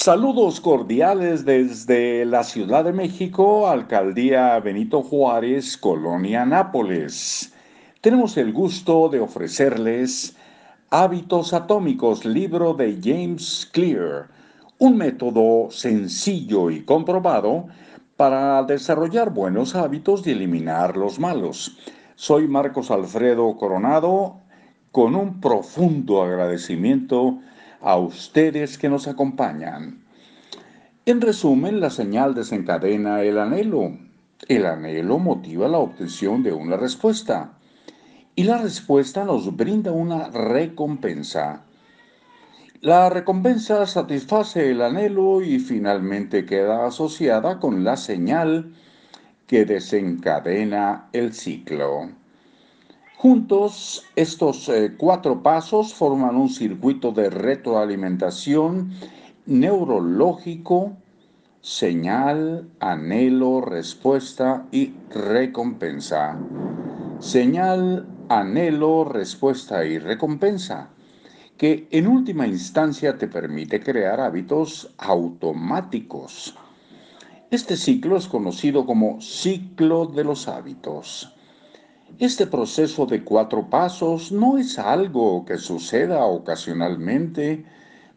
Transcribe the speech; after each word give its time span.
Saludos 0.00 0.60
cordiales 0.60 1.44
desde 1.44 2.24
la 2.24 2.44
Ciudad 2.44 2.84
de 2.84 2.92
México, 2.92 3.66
Alcaldía 3.66 4.60
Benito 4.60 5.02
Juárez, 5.02 5.76
Colonia 5.76 6.46
Nápoles. 6.46 7.52
Tenemos 8.00 8.36
el 8.36 8.52
gusto 8.52 9.08
de 9.08 9.18
ofrecerles 9.18 10.36
Hábitos 10.90 11.52
Atómicos, 11.52 12.24
libro 12.24 12.74
de 12.74 12.96
James 13.02 13.68
Clear, 13.72 14.28
un 14.78 14.96
método 14.96 15.68
sencillo 15.72 16.70
y 16.70 16.84
comprobado 16.84 17.66
para 18.16 18.62
desarrollar 18.62 19.30
buenos 19.30 19.74
hábitos 19.74 20.24
y 20.28 20.30
eliminar 20.30 20.96
los 20.96 21.18
malos. 21.18 21.76
Soy 22.14 22.46
Marcos 22.46 22.92
Alfredo 22.92 23.56
Coronado, 23.56 24.36
con 24.92 25.16
un 25.16 25.40
profundo 25.40 26.22
agradecimiento 26.22 27.40
a 27.80 27.96
ustedes 27.96 28.78
que 28.78 28.88
nos 28.88 29.08
acompañan. 29.08 30.04
En 31.06 31.20
resumen, 31.20 31.80
la 31.80 31.90
señal 31.90 32.34
desencadena 32.34 33.22
el 33.22 33.38
anhelo. 33.38 33.96
El 34.46 34.66
anhelo 34.66 35.18
motiva 35.18 35.68
la 35.68 35.78
obtención 35.78 36.42
de 36.42 36.52
una 36.52 36.76
respuesta. 36.76 37.52
Y 38.34 38.44
la 38.44 38.58
respuesta 38.58 39.24
nos 39.24 39.56
brinda 39.56 39.90
una 39.90 40.28
recompensa. 40.28 41.64
La 42.80 43.10
recompensa 43.10 43.86
satisface 43.86 44.70
el 44.70 44.82
anhelo 44.82 45.42
y 45.42 45.58
finalmente 45.58 46.44
queda 46.44 46.86
asociada 46.86 47.58
con 47.58 47.82
la 47.82 47.96
señal 47.96 48.74
que 49.48 49.64
desencadena 49.64 51.08
el 51.12 51.32
ciclo. 51.32 52.10
Juntos, 53.20 54.04
estos 54.14 54.68
eh, 54.68 54.94
cuatro 54.96 55.42
pasos 55.42 55.92
forman 55.92 56.36
un 56.36 56.48
circuito 56.48 57.10
de 57.10 57.28
retroalimentación 57.30 58.92
neurológico, 59.44 60.92
señal, 61.60 62.68
anhelo, 62.78 63.60
respuesta 63.60 64.68
y 64.70 64.94
recompensa. 65.10 66.36
Señal, 67.18 68.06
anhelo, 68.28 69.02
respuesta 69.02 69.84
y 69.84 69.98
recompensa, 69.98 70.90
que 71.56 71.88
en 71.90 72.06
última 72.06 72.46
instancia 72.46 73.18
te 73.18 73.26
permite 73.26 73.80
crear 73.80 74.20
hábitos 74.20 74.94
automáticos. 74.96 76.54
Este 77.50 77.76
ciclo 77.76 78.16
es 78.16 78.28
conocido 78.28 78.86
como 78.86 79.20
ciclo 79.20 80.06
de 80.06 80.22
los 80.22 80.46
hábitos. 80.46 81.34
Este 82.18 82.48
proceso 82.48 83.06
de 83.06 83.22
cuatro 83.22 83.70
pasos 83.70 84.32
no 84.32 84.58
es 84.58 84.76
algo 84.80 85.44
que 85.44 85.56
suceda 85.56 86.24
ocasionalmente, 86.24 87.64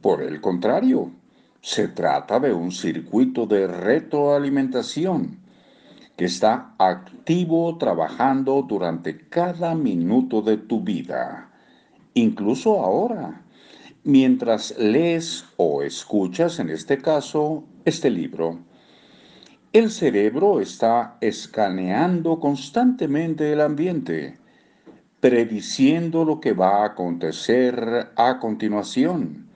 por 0.00 0.20
el 0.20 0.40
contrario, 0.40 1.12
se 1.60 1.86
trata 1.86 2.40
de 2.40 2.52
un 2.52 2.72
circuito 2.72 3.46
de 3.46 3.68
retroalimentación 3.68 5.38
que 6.16 6.24
está 6.24 6.74
activo 6.76 7.78
trabajando 7.78 8.66
durante 8.68 9.28
cada 9.28 9.76
minuto 9.76 10.42
de 10.42 10.56
tu 10.56 10.80
vida, 10.80 11.52
incluso 12.14 12.80
ahora, 12.80 13.44
mientras 14.02 14.76
lees 14.76 15.44
o 15.56 15.82
escuchas, 15.82 16.58
en 16.58 16.70
este 16.70 16.98
caso, 16.98 17.62
este 17.84 18.10
libro. 18.10 18.58
El 19.74 19.90
cerebro 19.90 20.60
está 20.60 21.18
escaneando 21.20 22.38
constantemente 22.38 23.52
el 23.52 23.60
ambiente, 23.60 24.38
prediciendo 25.18 26.24
lo 26.24 26.40
que 26.40 26.52
va 26.52 26.82
a 26.82 26.86
acontecer 26.86 28.12
a 28.14 28.38
continuación, 28.38 29.48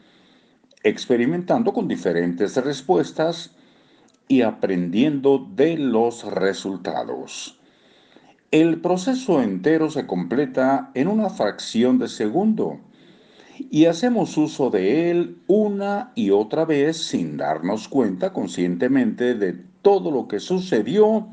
experimentando 0.83 1.73
con 1.73 1.87
diferentes 1.87 2.57
respuestas 2.57 3.55
y 4.27 4.43
aprendiendo 4.43 5.47
de 5.55 5.79
los 5.79 6.25
resultados. 6.25 7.61
El 8.51 8.81
proceso 8.81 9.41
entero 9.41 9.89
se 9.89 10.09
completa 10.09 10.91
en 10.95 11.07
una 11.07 11.31
fracción 11.31 11.97
de 12.01 12.09
segundo 12.09 12.81
y 13.71 13.85
hacemos 13.85 14.37
uso 14.37 14.69
de 14.71 15.13
él 15.13 15.39
una 15.47 16.11
y 16.17 16.31
otra 16.31 16.65
vez 16.65 16.97
sin 16.97 17.37
darnos 17.37 17.87
cuenta 17.87 18.33
conscientemente 18.33 19.35
de 19.37 19.69
todo 19.89 20.11
lo 20.11 20.29
que 20.29 20.39
sucedió 20.39 21.29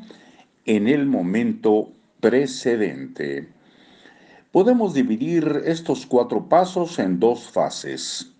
en 0.65 0.87
el 0.87 1.07
momento 1.07 1.91
precedente. 2.21 3.49
Podemos 4.53 4.93
dividir 4.93 5.63
estos 5.65 6.05
cuatro 6.05 6.47
pasos 6.47 6.97
en 6.99 7.19
dos 7.19 7.49
fases. 7.51 8.31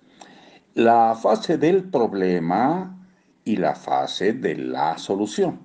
La 0.73 1.15
fase 1.21 1.57
del 1.57 1.83
problema 1.83 2.97
y 3.43 3.57
la 3.57 3.75
fase 3.75 4.31
de 4.31 4.55
la 4.55 4.97
solución. 4.97 5.59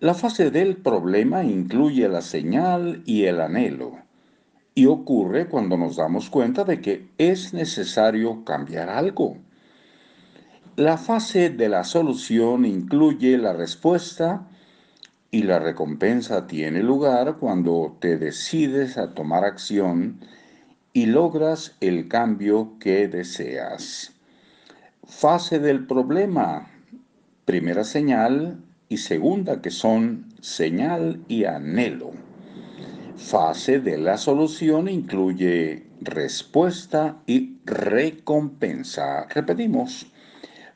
La 0.00 0.14
fase 0.14 0.50
del 0.50 0.78
problema 0.78 1.44
incluye 1.44 2.08
la 2.08 2.22
señal 2.22 3.02
y 3.04 3.24
el 3.24 3.42
anhelo 3.42 3.98
y 4.74 4.86
ocurre 4.86 5.48
cuando 5.48 5.76
nos 5.76 5.96
damos 5.96 6.30
cuenta 6.30 6.64
de 6.64 6.80
que 6.80 7.10
es 7.18 7.52
necesario 7.52 8.42
cambiar 8.46 8.88
algo. 8.88 9.36
La 10.76 10.98
fase 10.98 11.50
de 11.50 11.68
la 11.68 11.84
solución 11.84 12.64
incluye 12.64 13.38
la 13.38 13.52
respuesta 13.52 14.48
y 15.30 15.44
la 15.44 15.60
recompensa 15.60 16.48
tiene 16.48 16.82
lugar 16.82 17.36
cuando 17.38 17.96
te 18.00 18.18
decides 18.18 18.98
a 18.98 19.14
tomar 19.14 19.44
acción 19.44 20.18
y 20.92 21.06
logras 21.06 21.76
el 21.80 22.08
cambio 22.08 22.72
que 22.80 23.06
deseas. 23.06 24.14
Fase 25.04 25.60
del 25.60 25.86
problema, 25.86 26.68
primera 27.44 27.84
señal 27.84 28.58
y 28.88 28.96
segunda 28.96 29.62
que 29.62 29.70
son 29.70 30.34
señal 30.40 31.22
y 31.28 31.44
anhelo. 31.44 32.10
Fase 33.16 33.78
de 33.78 33.96
la 33.96 34.18
solución 34.18 34.88
incluye 34.88 35.86
respuesta 36.00 37.22
y 37.26 37.58
recompensa. 37.64 39.28
Repetimos 39.28 40.10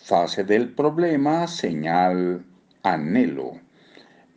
Fase 0.09 0.43
del 0.43 0.71
problema, 0.73 1.47
señal, 1.47 2.43
anhelo. 2.83 3.61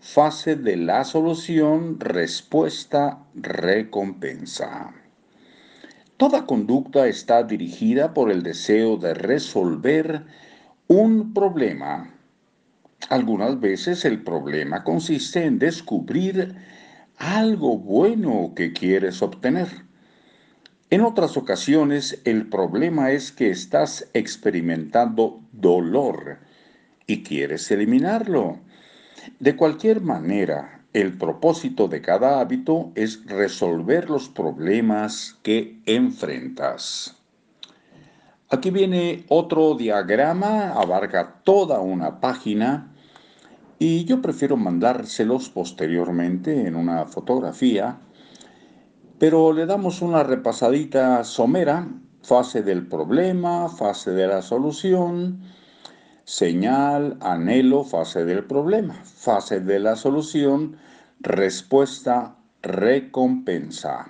Fase 0.01 0.57
de 0.57 0.75
la 0.75 1.05
solución, 1.05 1.97
respuesta, 1.97 3.23
recompensa. 3.35 4.93
Toda 6.17 6.45
conducta 6.45 7.07
está 7.07 7.43
dirigida 7.43 8.13
por 8.13 8.29
el 8.31 8.43
deseo 8.43 8.97
de 8.97 9.13
resolver 9.13 10.25
un 10.89 11.33
problema. 11.33 12.15
Algunas 13.07 13.57
veces 13.61 14.03
el 14.03 14.23
problema 14.23 14.83
consiste 14.83 15.45
en 15.45 15.57
descubrir 15.57 16.53
algo 17.17 17.77
bueno 17.77 18.51
que 18.57 18.73
quieres 18.73 19.21
obtener. 19.21 19.69
En 20.91 20.99
otras 20.99 21.37
ocasiones 21.37 22.19
el 22.25 22.49
problema 22.49 23.11
es 23.11 23.31
que 23.31 23.49
estás 23.49 24.09
experimentando 24.13 25.39
dolor 25.53 26.39
y 27.07 27.23
quieres 27.23 27.71
eliminarlo. 27.71 28.59
De 29.39 29.55
cualquier 29.55 30.01
manera, 30.01 30.83
el 30.91 31.17
propósito 31.17 31.87
de 31.87 32.01
cada 32.01 32.41
hábito 32.41 32.91
es 32.95 33.25
resolver 33.25 34.09
los 34.09 34.27
problemas 34.27 35.37
que 35.43 35.79
enfrentas. 35.85 37.15
Aquí 38.49 38.69
viene 38.69 39.23
otro 39.29 39.75
diagrama, 39.75 40.73
abarca 40.73 41.39
toda 41.45 41.79
una 41.79 42.19
página 42.19 42.91
y 43.79 44.03
yo 44.03 44.21
prefiero 44.21 44.57
mandárselos 44.57 45.47
posteriormente 45.47 46.67
en 46.67 46.75
una 46.75 47.05
fotografía 47.05 47.97
pero 49.21 49.53
le 49.53 49.67
damos 49.67 50.01
una 50.01 50.23
repasadita 50.23 51.23
somera, 51.23 51.87
fase 52.23 52.63
del 52.63 52.87
problema, 52.87 53.69
fase 53.69 54.09
de 54.09 54.25
la 54.25 54.41
solución, 54.41 55.41
señal, 56.23 57.17
anhelo, 57.21 57.83
fase 57.83 58.25
del 58.25 58.45
problema, 58.45 58.95
fase 59.05 59.59
de 59.59 59.79
la 59.79 59.95
solución, 59.95 60.75
respuesta, 61.19 62.35
recompensa. 62.63 64.07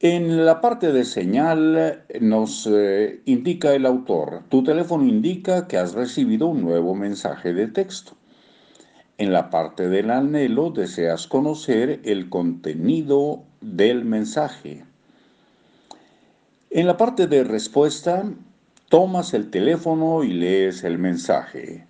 En 0.00 0.46
la 0.46 0.62
parte 0.62 0.90
de 0.90 1.04
señal 1.04 2.06
nos 2.18 2.66
eh, 2.72 3.20
indica 3.26 3.74
el 3.74 3.84
autor, 3.84 4.44
tu 4.48 4.64
teléfono 4.64 5.04
indica 5.04 5.68
que 5.68 5.76
has 5.76 5.92
recibido 5.92 6.46
un 6.46 6.62
nuevo 6.62 6.94
mensaje 6.94 7.52
de 7.52 7.66
texto. 7.68 8.12
En 9.18 9.34
la 9.34 9.50
parte 9.50 9.90
del 9.90 10.10
anhelo 10.10 10.70
deseas 10.70 11.26
conocer 11.26 12.00
el 12.04 12.30
contenido 12.30 13.51
del 13.62 14.04
mensaje. 14.04 14.84
En 16.70 16.86
la 16.86 16.96
parte 16.96 17.26
de 17.26 17.44
respuesta, 17.44 18.24
tomas 18.88 19.34
el 19.34 19.50
teléfono 19.50 20.24
y 20.24 20.32
lees 20.32 20.84
el 20.84 20.98
mensaje. 20.98 21.86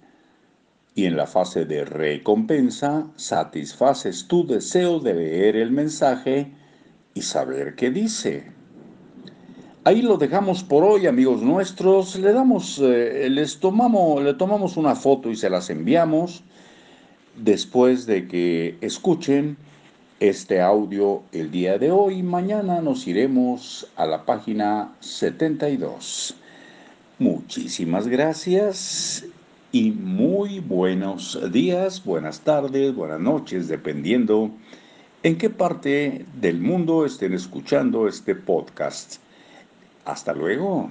Y 0.95 1.07
en 1.07 1.17
la 1.17 1.27
fase 1.27 1.65
de 1.65 1.85
recompensa, 1.85 3.07
satisfaces 3.17 4.29
tu 4.29 4.47
deseo 4.47 5.01
de 5.01 5.15
leer 5.15 5.57
el 5.57 5.71
mensaje 5.71 6.53
y 7.15 7.23
saber 7.23 7.75
qué 7.75 7.91
dice. 7.91 8.53
Ahí 9.85 10.03
lo 10.03 10.17
dejamos 10.17 10.63
por 10.63 10.85
hoy, 10.85 11.07
amigos 11.07 11.43
nuestros. 11.43 12.17
Le 12.19 12.33
damos, 12.33 12.79
eh, 12.79 13.29
les 13.31 13.59
tomamos, 13.59 14.23
le 14.23 14.35
tomamos 14.35 14.77
una 14.77 14.95
foto 14.95 15.31
y 15.31 15.37
se 15.37 15.51
las 15.51 15.71
enviamos 15.71 16.45
después 17.37 18.07
de 18.07 18.29
que 18.29 18.77
escuchen 18.81 19.57
este 20.23 20.61
audio 20.61 21.25
el 21.33 21.51
día 21.51 21.79
de 21.79 21.91
hoy. 21.91 22.23
Mañana 22.23 22.81
nos 22.81 23.09
iremos 23.09 23.89
a 23.97 24.07
la 24.07 24.25
página 24.25 24.93
72. 25.01 26.37
Muchísimas 27.19 28.07
gracias 28.07 29.25
y 29.73 29.91
muy 29.91 30.61
buenos 30.61 31.41
días, 31.51 32.05
buenas 32.05 32.43
tardes, 32.43 32.95
buenas 32.95 33.19
noches, 33.19 33.67
dependiendo 33.67 34.53
en 35.25 35.39
qué 35.39 35.51
parte 35.51 36.25
del 36.41 36.61
mundo 36.61 37.05
estén 37.05 37.33
escuchando 37.33 38.07
este 38.07 38.37
podcast. 38.37 39.17
Hasta 40.05 40.33
luego. 40.33 40.89